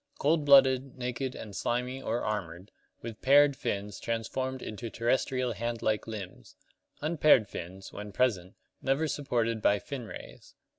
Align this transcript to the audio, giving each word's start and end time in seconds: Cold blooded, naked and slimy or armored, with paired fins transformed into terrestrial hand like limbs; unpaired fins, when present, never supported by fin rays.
Cold 0.17 0.45
blooded, 0.45 0.97
naked 0.97 1.35
and 1.35 1.55
slimy 1.55 2.01
or 2.01 2.23
armored, 2.25 2.71
with 3.03 3.21
paired 3.21 3.55
fins 3.55 3.99
transformed 3.99 4.59
into 4.63 4.89
terrestrial 4.89 5.53
hand 5.53 5.83
like 5.83 6.07
limbs; 6.07 6.55
unpaired 7.01 7.47
fins, 7.47 7.93
when 7.93 8.11
present, 8.11 8.55
never 8.81 9.07
supported 9.07 9.61
by 9.61 9.77
fin 9.77 10.07
rays. 10.07 10.55